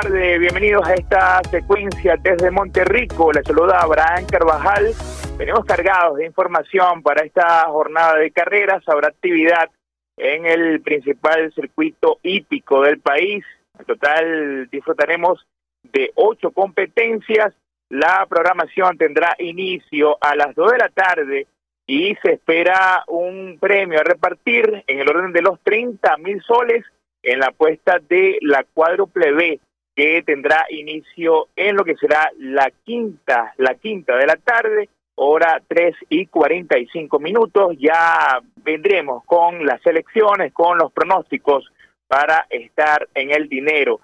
tardes, 0.00 0.40
bienvenidos 0.40 0.88
a 0.88 0.94
esta 0.94 1.42
secuencia 1.50 2.16
desde 2.16 2.50
Monterrico. 2.50 3.30
Les 3.30 3.44
saluda 3.44 3.78
Abraham 3.78 4.24
Carvajal. 4.26 4.94
Venimos 5.36 5.66
cargados 5.66 6.16
de 6.16 6.24
información 6.24 7.02
para 7.02 7.26
esta 7.26 7.64
jornada 7.68 8.16
de 8.16 8.30
carreras. 8.30 8.82
Habrá 8.88 9.08
actividad 9.08 9.68
en 10.16 10.46
el 10.46 10.80
principal 10.80 11.52
circuito 11.52 12.18
hípico 12.22 12.80
del 12.80 13.00
país. 13.00 13.44
En 13.78 13.84
total 13.84 14.66
disfrutaremos 14.70 15.46
de 15.82 16.10
ocho 16.14 16.52
competencias. 16.52 17.52
La 17.90 18.24
programación 18.26 18.96
tendrá 18.96 19.36
inicio 19.40 20.16
a 20.22 20.34
las 20.36 20.54
dos 20.54 20.72
de 20.72 20.78
la 20.78 20.88
tarde 20.88 21.46
y 21.86 22.16
se 22.22 22.32
espera 22.32 23.04
un 23.08 23.58
premio 23.60 24.00
a 24.00 24.04
repartir 24.04 24.84
en 24.86 25.00
el 25.00 25.08
orden 25.10 25.34
de 25.34 25.42
los 25.42 25.60
30 25.60 26.16
mil 26.16 26.42
soles 26.44 26.82
en 27.22 27.40
la 27.40 27.48
apuesta 27.48 27.98
de 28.08 28.38
la 28.40 28.64
cuádruple 28.72 29.32
B 29.32 29.60
que 30.02 30.20
tendrá 30.22 30.66
inicio 30.70 31.46
en 31.54 31.76
lo 31.76 31.84
que 31.84 31.94
será 31.94 32.28
la 32.36 32.72
quinta, 32.84 33.54
la 33.58 33.76
quinta 33.76 34.16
de 34.16 34.26
la 34.26 34.34
tarde, 34.34 34.88
hora 35.14 35.62
3 35.68 35.94
y 36.08 36.26
45 36.26 37.20
minutos. 37.20 37.76
Ya 37.78 38.40
vendremos 38.56 39.22
con 39.24 39.64
las 39.64 39.80
elecciones, 39.86 40.52
con 40.52 40.76
los 40.76 40.92
pronósticos 40.92 41.70
para 42.08 42.46
estar 42.50 43.08
en 43.14 43.30
el 43.30 43.48
dinero. 43.48 44.00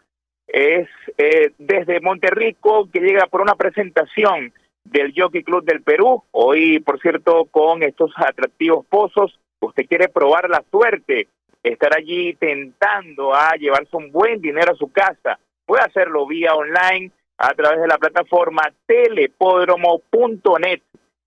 Es 0.46 0.88
eh, 1.16 1.50
desde 1.58 2.00
Monterrico 2.00 2.88
que 2.92 3.00
llega 3.00 3.26
por 3.26 3.40
una 3.40 3.56
presentación 3.56 4.52
del 4.84 5.12
Jockey 5.16 5.42
Club 5.42 5.64
del 5.64 5.82
Perú. 5.82 6.22
Hoy, 6.30 6.78
por 6.78 7.00
cierto, 7.00 7.46
con 7.50 7.82
estos 7.82 8.12
atractivos 8.14 8.86
pozos, 8.86 9.36
usted 9.58 9.84
quiere 9.88 10.06
probar 10.08 10.48
la 10.48 10.62
suerte, 10.70 11.26
estar 11.64 11.90
allí 11.96 12.34
tentando 12.34 13.34
a 13.34 13.56
llevarse 13.56 13.96
un 13.96 14.12
buen 14.12 14.40
dinero 14.40 14.70
a 14.70 14.76
su 14.76 14.92
casa 14.92 15.40
puede 15.68 15.84
hacerlo 15.84 16.26
vía 16.26 16.54
online 16.54 17.12
a 17.36 17.52
través 17.52 17.80
de 17.82 17.86
la 17.86 17.98
plataforma 17.98 18.62
telepódromo.net. 18.86 20.80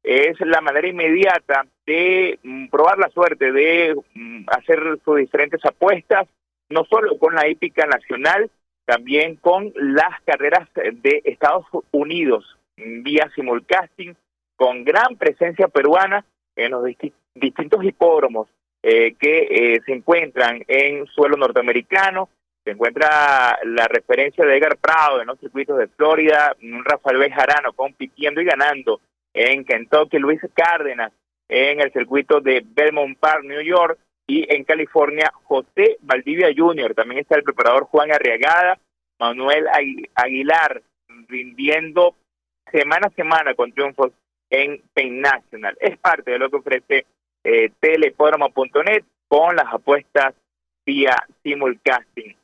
Es 0.03 0.39
la 0.39 0.61
manera 0.61 0.88
inmediata 0.88 1.67
de 1.86 2.39
mm, 2.42 2.70
probar 2.70 2.98
la 2.98 3.09
suerte, 3.09 3.52
de 3.52 3.95
mm, 4.16 4.45
hacer 4.48 4.80
sus 5.06 5.17
diferentes 5.17 5.64
apuestas, 5.64 6.28
no 6.70 6.83
solo 6.86 7.20
con 7.20 7.36
la 7.36 7.48
hípica 7.48 7.86
nacional, 7.86 8.50
también 8.86 9.36
con 9.36 9.72
las 9.75 10.20
carreras 10.25 10.67
de 10.73 11.22
Estados 11.23 11.67
Unidos, 11.92 12.58
mm, 12.78 13.03
vía 13.03 13.30
simulcasting, 13.36 14.17
con 14.55 14.83
gran 14.83 15.17
presencia 15.17 15.67
peruana 15.67 16.26
en 16.55 16.72
los 16.72 16.83
distintos 17.36 17.83
hipódromos 17.83 18.48
eh, 18.83 19.14
que 19.20 19.48
eh, 19.52 19.81
se 19.86 19.94
encuentran 19.94 20.64
en 20.67 21.05
suelo 21.05 21.38
norteamericano, 21.38 22.30
se 22.64 22.72
encuentra 22.72 23.59
la 23.64 23.88
referencia 23.88 24.45
de 24.45 24.58
Edgar 24.58 24.78
Prado 24.78 25.22
en 25.22 25.28
los 25.28 25.40
circuitos 25.40 25.78
de 25.78 25.88
Florida, 25.88 26.56
Rafael 26.84 27.17
Bejarano 27.17 27.73
compitiendo 27.73 28.42
y 28.42 28.45
ganando 28.45 29.02
en 29.34 29.66
Kentucky, 29.66 30.20
Luis 30.20 30.42
Cárdenas 30.54 31.12
en 31.50 31.82
el 31.82 31.92
circuito 31.92 32.39
de 32.39 32.64
Belmont 32.66 33.17
Park, 33.17 33.44
New 33.44 33.62
York, 33.62 34.00
y 34.28 34.45
en 34.54 34.64
California, 34.64 35.32
José 35.44 35.98
Valdivia 36.02 36.50
Jr., 36.56 36.94
también 36.94 37.20
está 37.20 37.36
el 37.36 37.44
preparador 37.44 37.84
Juan 37.84 38.12
Arriagada, 38.12 38.80
Manuel 39.20 39.66
Aguilar, 40.16 40.82
rindiendo 41.28 42.16
semana 42.72 43.08
a 43.08 43.16
semana 43.16 43.54
con 43.56 43.73
triunfos 43.73 44.12
en 44.50 44.82
Pain 44.94 45.20
National. 45.20 45.78
Es 45.82 45.98
parte 45.98 46.32
de 46.32 46.39
lo 46.39 46.50
que 46.50 46.58
ofrece 46.58 47.06
eh, 47.44 47.72
con 49.28 49.56
las 49.56 49.73
apuestas 49.73 50.34
vía 50.86 51.16
simulcasting. 51.44 52.36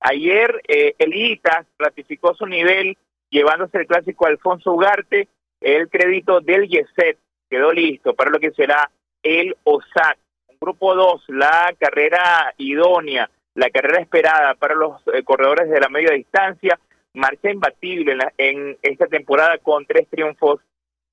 Ayer 0.00 0.62
eh, 0.66 0.94
el 0.98 1.40
ratificó 1.78 2.34
su 2.34 2.46
nivel 2.46 2.96
llevándose 3.30 3.78
el 3.78 3.86
clásico 3.86 4.26
Alfonso 4.26 4.72
Ugarte, 4.72 5.28
el 5.60 5.88
crédito 5.88 6.40
del 6.40 6.68
YESET 6.68 7.18
quedó 7.48 7.72
listo 7.72 8.14
para 8.14 8.30
lo 8.30 8.38
que 8.38 8.50
será 8.52 8.90
el 9.22 9.56
OSAT. 9.64 10.18
Grupo 10.60 10.94
2, 10.94 11.24
la 11.28 11.74
carrera 11.78 12.52
idónea, 12.58 13.30
la 13.54 13.70
carrera 13.70 14.00
esperada 14.00 14.54
para 14.54 14.74
los 14.74 15.00
eh, 15.12 15.22
corredores 15.22 15.70
de 15.70 15.80
la 15.80 15.88
media 15.88 16.12
distancia, 16.12 16.78
marcha 17.14 17.50
imbatible 17.50 18.16
en, 18.36 18.76
esta 18.82 19.06
temporada 19.06 19.58
con 19.58 19.86
tres 19.86 20.06
triunfos 20.08 20.60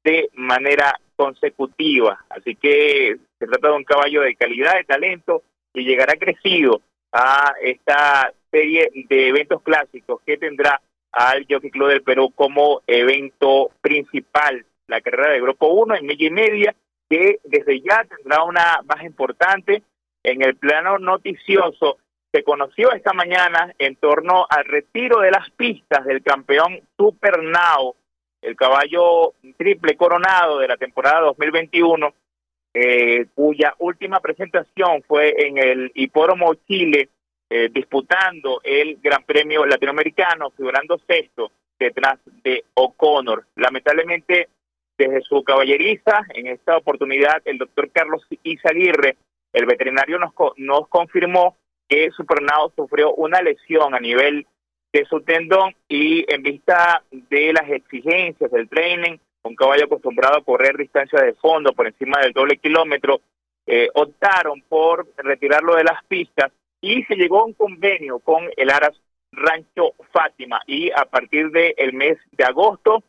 de 0.03 0.29
manera 0.33 0.99
consecutiva. 1.15 2.25
Así 2.29 2.55
que 2.55 3.17
se 3.39 3.47
trata 3.47 3.69
de 3.69 3.75
un 3.75 3.83
caballo 3.83 4.21
de 4.21 4.35
calidad, 4.35 4.75
de 4.75 4.83
talento, 4.83 5.43
y 5.73 5.83
llegará 5.83 6.13
crecido 6.13 6.81
a 7.11 7.53
esta 7.61 8.33
serie 8.52 8.90
de 9.09 9.28
eventos 9.30 9.62
clásicos 9.62 10.22
que 10.25 10.38
tendrá 10.38 10.81
al 11.12 11.46
Jockey 11.50 11.72
Club 11.72 11.90
del 11.90 12.03
Perú 12.03 12.31
como 12.35 12.81
evento 12.88 13.72
principal. 13.81 14.66
La 14.88 15.02
carrera 15.02 15.34
de 15.34 15.41
Grupo 15.41 15.68
1 15.68 15.96
en 15.96 16.06
media 16.06 16.28
y 16.28 16.31
media, 16.31 16.75
que 17.09 17.40
desde 17.44 17.81
ya 17.81 18.03
tendrá 18.03 18.44
una 18.44 18.80
baja 18.85 19.06
importante. 19.06 19.84
En 20.24 20.41
el 20.41 20.56
plano 20.56 20.97
noticioso, 20.97 21.97
se 22.31 22.44
conoció 22.44 22.91
esta 22.91 23.13
mañana 23.13 23.74
en 23.80 23.96
torno 23.96 24.46
al 24.50 24.66
retiro 24.66 25.22
de 25.22 25.31
las 25.31 25.50
pistas 25.52 26.06
del 26.06 26.22
campeón 26.22 26.81
Super 26.97 27.41
Now, 27.41 27.96
el 28.41 28.56
caballo 28.56 29.34
triple 29.58 29.96
coronado 29.96 30.59
de 30.59 30.68
la 30.68 30.78
temporada 30.78 31.22
2021, 31.22 32.14
eh, 32.74 33.25
cuya 33.34 33.74
última 33.79 34.19
presentación 34.19 35.02
fue 35.08 35.47
en 35.47 35.58
el 35.58 35.91
Hipódromo 35.96 36.53
Chile 36.68 37.09
eh, 37.50 37.69
disputando 37.72 38.59
el 38.63 39.00
Gran 39.02 39.24
Premio 39.24 39.66
Latinoamericano, 39.66 40.52
figurando 40.52 41.00
sexto 41.08 41.52
detrás 41.80 42.19
de 42.44 42.66
O'Connor. 42.74 43.46
Lamentablemente, 43.56 44.50
desde 44.97 45.22
su 45.22 45.44
caballeriza, 45.44 46.25
en 46.34 46.47
esta 46.47 46.78
oportunidad, 46.78 47.41
el 47.46 47.58
doctor 47.58 47.90
Carlos 47.91 48.25
Izaguirre, 48.44 49.18
el 49.53 49.66
veterinario, 49.66 50.19
nos, 50.19 50.34
nos 50.58 50.88
confirmó 50.90 51.56
que 51.88 52.12
Supernado 52.12 52.74
sufrió 52.75 53.13
una 53.13 53.41
lesión 53.41 53.96
a 53.96 54.00
nivel 54.00 54.46
de 54.91 55.06
su 55.06 55.22
tendón 55.22 55.74
y 55.88 56.25
en 56.34 56.44
vista 56.44 57.03
de 57.12 57.53
las 57.53 57.69
exigencias 57.69 58.52
del 58.52 58.68
training, 58.68 59.18
un 59.44 59.56
caballo 59.56 59.85
acostumbrado 59.85 60.38
a 60.38 60.44
correr 60.44 60.75
distancias 60.75 61.22
de 61.22 61.34
fondo 61.34 61.74
por 61.74 61.88
encima 61.88 62.19
del 62.19 62.34
doble 62.34 62.58
kilómetro, 62.58 63.22
eh, 63.66 63.90
optaron 63.94 64.62
por 64.68 65.08
retirarlo 65.18 65.75
de 65.75 65.84
las 65.84 66.03
pistas 66.06 66.52
y 66.87 67.03
se 67.03 67.15
llegó 67.15 67.41
a 67.41 67.45
un 67.45 67.53
convenio 67.53 68.19
con 68.19 68.49
el 68.55 68.69
Aras 68.69 68.97
Rancho 69.33 69.93
Fátima 70.13 70.61
y 70.65 70.89
a 70.91 71.03
partir 71.03 71.51
del 71.51 71.91
mes 71.93 72.17
de 72.31 72.45
agosto 72.45 73.03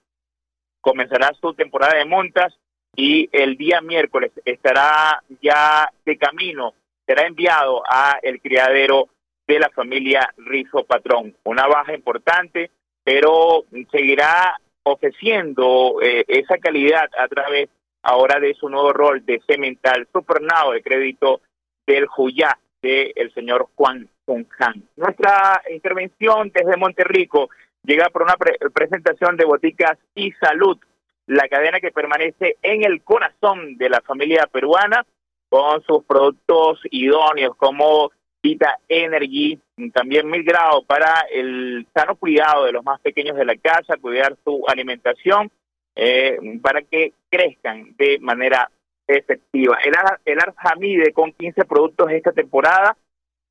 comenzará 0.81 1.31
su 1.41 1.55
temporada 1.55 1.97
de 1.97 2.05
montas 2.05 2.59
y 2.97 3.29
el 3.31 3.57
día 3.57 3.81
miércoles 3.81 4.33
estará 4.45 5.23
ya 5.41 5.93
de 6.05 6.19
camino, 6.19 6.75
será 7.07 7.27
enviado 7.29 7.85
a 7.89 8.19
el 8.21 8.41
criadero 8.41 9.09
de 9.47 9.61
la 9.61 9.71
familia 9.71 10.29
Rizo 10.39 10.83
Patrón. 10.85 11.37
Una 11.45 11.69
baja 11.69 11.95
importante, 11.95 12.73
pero 13.05 13.65
seguirá 13.93 14.61
ofreciendo 14.83 16.01
eh, 16.03 16.25
esa 16.27 16.59
calidad 16.59 17.09
a 17.17 17.29
través 17.29 17.69
ahora 18.03 18.41
de 18.41 18.55
su 18.55 18.69
nuevo 18.69 18.93
rol 18.93 19.25
de 19.25 19.41
cemental 19.47 20.09
supernado 20.13 20.73
de 20.73 20.83
crédito 20.83 21.41
del 21.87 22.07
Juyá 22.07 22.59
del 22.83 23.33
señor 23.35 23.69
Juan 23.75 24.09
Fonjan. 24.25 24.83
Nuestra 24.97 25.63
intervención 25.71 26.51
desde 26.55 26.77
Monterrico 26.77 27.51
llega 27.83 28.11
por 28.11 28.23
una 28.23 28.37
presentación 28.73 29.37
de 29.37 29.45
Boticas 29.45 29.99
y 30.15 30.33
Salud, 30.33 30.79
la 31.27 31.49
cadena 31.49 31.81
que 31.81 31.91
permanece 31.91 32.57
en 32.63 32.85
el 32.85 33.03
corazón 33.03 33.77
de 33.77 33.89
la 33.89 34.01
familia 34.01 34.49
peruana 34.51 35.05
con 35.49 35.83
sus 35.83 36.05
productos 36.05 36.81
idóneos 36.91 37.57
como 37.57 38.11
Vita 38.43 38.79
Energy, 38.89 39.59
también 39.93 40.29
mil 40.29 40.45
grados 40.45 40.85
para 40.87 41.27
el 41.31 41.87
sano 41.93 42.17
cuidado 42.17 42.65
de 42.65 42.73
los 42.73 42.85
más 42.85 43.01
pequeños 43.01 43.37
de 43.37 43.45
la 43.45 43.57
casa, 43.57 43.97
cuidar 44.01 44.37
su 44.45 44.63
alimentación 44.69 45.51
eh, 45.97 46.39
para 46.63 46.83
que 46.83 47.13
crezcan 47.29 47.97
de 47.97 48.19
manera 48.21 48.71
efectiva. 49.09 49.79
El, 49.85 49.95
el 50.25 50.39
Arjamide 50.39 51.13
con 51.13 51.33
15 51.33 51.65
productos 51.65 52.11
esta 52.13 52.33
temporada, 52.33 52.97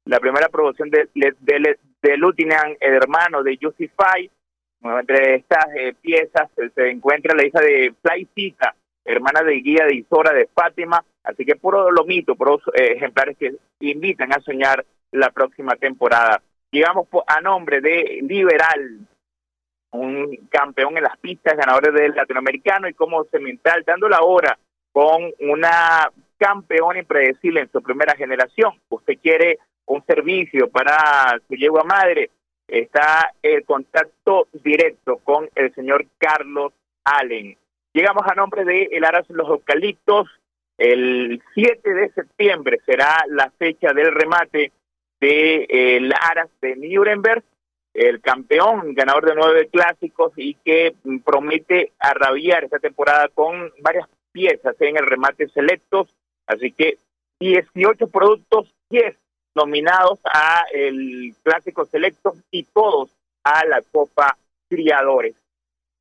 la 0.06 0.19
primera 0.19 0.48
producción 0.48 0.89
de, 0.89 1.09
de, 1.13 1.36
de, 1.42 1.77
de 2.01 2.77
hermano 2.80 3.44
de 3.44 3.57
Justify, 3.62 4.30
entre 4.83 5.36
estas 5.36 5.65
eh, 5.75 5.94
piezas 6.00 6.50
se 6.74 6.89
encuentra 6.89 7.36
la 7.36 7.45
hija 7.45 7.59
de 7.59 7.94
Flycita, 8.01 8.75
hermana 9.04 9.42
de 9.42 9.56
guía 9.56 9.86
de 9.86 9.95
Isora 9.95 10.31
de 10.33 10.48
Fátima, 10.54 11.04
así 11.24 11.44
que 11.45 11.56
puro 11.56 11.92
lomito, 11.92 12.36
puros 12.36 12.62
eh, 12.74 12.94
ejemplares 12.95 13.38
que 13.38 13.56
invitan 13.80 14.31
a 14.31 14.42
soñar 14.42 14.86
la 15.12 15.31
próxima 15.31 15.75
temporada. 15.75 16.42
Llegamos 16.71 17.07
a 17.25 17.42
nombre 17.42 17.81
de 17.81 18.19
Liberal, 18.21 19.00
un 19.92 20.48
campeón 20.50 20.98
en 20.98 21.04
las 21.04 21.18
pistas, 21.18 21.57
ganador 21.57 21.92
del 21.92 22.13
latinoamericano 22.13 22.88
y 22.88 22.94
como 22.94 23.24
cemental, 23.25 23.83
dando 23.86 24.07
la 24.07 24.21
hora 24.21 24.57
con 24.97 25.31
una 25.41 26.11
campeona 26.39 26.97
impredecible 26.97 27.61
en 27.61 27.71
su 27.71 27.83
primera 27.83 28.15
generación. 28.15 28.71
Usted 28.89 29.19
quiere 29.21 29.59
un 29.85 30.03
servicio 30.07 30.71
para 30.71 31.39
su 31.47 31.53
yegua 31.53 31.83
madre, 31.83 32.31
está 32.67 33.31
el 33.44 33.63
contacto 33.63 34.47
directo 34.53 35.17
con 35.17 35.51
el 35.53 35.71
señor 35.75 36.07
Carlos 36.17 36.73
Allen. 37.03 37.55
Llegamos 37.94 38.23
a 38.25 38.33
nombre 38.33 38.65
de 38.65 38.89
El 38.91 39.05
Aras 39.05 39.29
Los 39.29 39.47
Eucaliptos. 39.47 40.29
El 40.79 41.44
7 41.53 41.94
de 41.94 42.09
septiembre 42.13 42.79
será 42.83 43.23
la 43.27 43.51
fecha 43.51 43.94
del 43.94 44.11
remate 44.11 44.71
de 45.19 45.67
el 45.69 46.11
Aras 46.11 46.49
de 46.59 46.75
Nuremberg, 46.75 47.44
el 47.94 48.19
campeón, 48.19 48.95
ganador 48.95 49.27
de 49.27 49.35
nueve 49.35 49.69
clásicos 49.71 50.33
y 50.38 50.55
que 50.55 50.95
promete 51.23 51.91
arrabiar 51.99 52.63
esta 52.63 52.79
temporada 52.79 53.27
con 53.27 53.71
varias 53.79 54.07
piezas 54.38 54.80
en 54.81 54.98
el 54.98 55.07
remate 55.07 55.48
selectos. 55.48 56.07
Así 56.45 56.72
que 56.72 56.98
18 57.39 58.07
productos, 58.07 58.72
10 58.92 59.16
nominados 59.56 60.19
a 60.25 60.63
el 60.72 61.34
Clásico 61.42 61.86
Selecto 61.86 62.36
y 62.51 62.63
todos 62.66 63.10
a 63.44 63.66
la 63.66 63.81
Copa 63.92 64.38
Criadores. 64.69 65.36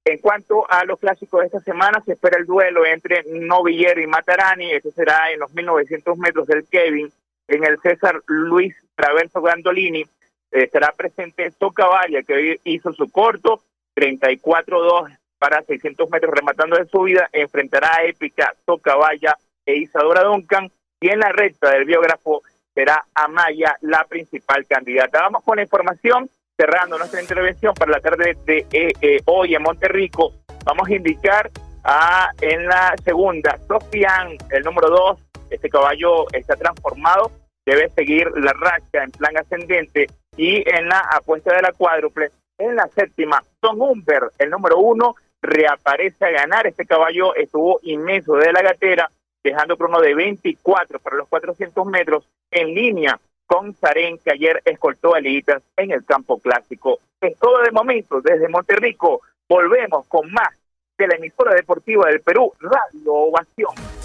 En 0.05 0.19
cuanto 0.19 0.71
a 0.71 0.85
los 0.85 1.01
clásicos 1.01 1.41
de 1.41 1.47
esta 1.47 1.61
semana, 1.61 2.03
se 2.05 2.13
espera 2.13 2.39
el 2.39 2.45
duelo 2.45 2.85
entre 2.85 3.25
Novillero 3.25 4.03
y 4.03 4.07
Matarani. 4.07 4.71
Este 4.71 4.91
será 4.91 5.31
en 5.33 5.41
los 5.41 5.53
1900 5.55 6.19
metros 6.19 6.47
del 6.47 6.67
Kevin. 6.67 7.11
En 7.49 7.65
el 7.65 7.81
César 7.81 8.21
Luis 8.27 8.77
Traverso 8.95 9.41
Gandolini 9.41 10.05
estará 10.51 10.93
presente 10.93 11.51
Socavalla, 11.53 12.23
que 12.23 12.35
hoy 12.35 12.61
hizo 12.65 12.93
su 12.93 13.11
corto, 13.11 13.63
34-2 13.97 15.17
para 15.39 15.63
600 15.63 16.09
metros 16.11 16.35
rematando 16.35 16.77
de 16.77 16.87
subida. 16.87 17.29
Enfrentará 17.33 17.97
a 17.97 18.05
Épica, 18.05 18.55
Socavalla 18.65 19.37
e 19.65 19.77
Isadora 19.77 20.23
Duncan. 20.23 20.71
Y 21.01 21.09
en 21.09 21.21
la 21.21 21.31
recta 21.31 21.71
del 21.71 21.85
biógrafo 21.85 22.43
será 22.75 23.05
Amaya 23.15 23.77
la 23.81 24.05
principal 24.05 24.67
candidata. 24.67 25.21
Vamos 25.23 25.43
con 25.45 25.57
la 25.57 25.63
información, 25.63 26.29
cerrando 26.57 26.99
nuestra 26.99 27.21
intervención 27.21 27.75
para 27.75 27.93
la 27.93 28.01
tarde 28.01 28.37
de 28.45 28.67
eh, 28.73 28.93
eh, 29.01 29.19
hoy 29.27 29.55
en 29.55 29.63
Monterrico. 29.63 30.33
Vamos 30.65 30.89
a 30.89 30.95
indicar 30.95 31.51
a 31.85 32.31
en 32.41 32.67
la 32.67 32.95
segunda, 33.05 33.59
Sofian, 33.69 34.37
el 34.51 34.65
número 34.65 34.91
dos, 34.91 35.21
este 35.51 35.71
caballo 35.71 36.27
está 36.33 36.57
transformado, 36.57 37.31
debe 37.65 37.89
seguir 37.91 38.29
la 38.37 38.53
racha 38.53 39.05
en 39.05 39.13
plan 39.13 39.37
ascendente 39.37 40.09
y 40.37 40.69
en 40.69 40.89
la 40.89 40.99
apuesta 40.99 41.55
de 41.55 41.63
la 41.63 41.73
cuádruple, 41.73 42.31
en 42.59 42.75
la 42.75 42.89
séptima, 42.89 43.43
Son 43.61 43.81
Humber, 43.81 44.31
el 44.39 44.51
número 44.51 44.79
uno, 44.79 45.15
reaparece 45.47 46.25
a 46.25 46.31
ganar. 46.31 46.67
Este 46.67 46.87
caballo 46.87 47.35
estuvo 47.35 47.81
inmenso 47.83 48.35
de 48.35 48.53
la 48.53 48.63
gatera, 48.63 49.11
dejando 49.43 49.77
crono 49.77 50.01
de 50.01 50.15
24 50.15 50.99
para 50.99 51.17
los 51.17 51.29
400 51.29 51.87
metros 51.87 52.29
en 52.51 52.75
línea 52.75 53.19
con 53.47 53.75
Sarén, 53.75 54.19
que 54.19 54.33
ayer 54.33 54.61
escoltó 54.65 55.15
a 55.15 55.21
Liditas 55.21 55.63
en 55.77 55.93
el 55.93 56.05
campo 56.05 56.39
clásico. 56.39 56.99
Es 57.21 57.39
todo 57.39 57.63
de 57.63 57.71
momento, 57.71 58.21
desde 58.21 58.49
Monterrico. 58.49 59.23
Volvemos 59.49 60.07
con 60.09 60.31
más 60.33 60.55
de 60.99 61.07
la 61.07 61.15
emisora 61.15 61.55
deportiva 61.55 62.09
del 62.09 62.21
Perú, 62.21 62.53
Radio 62.61 63.13
Ovación. 63.13 63.96